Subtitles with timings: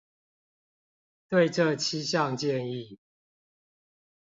[1.29, 2.97] 對這七項建議